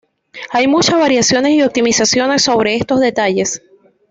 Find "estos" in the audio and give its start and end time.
2.75-2.99